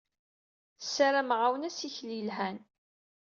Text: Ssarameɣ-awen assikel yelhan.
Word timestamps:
Ssarameɣ-awen 0.83 1.67
assikel 1.69 2.09
yelhan. 2.17 2.57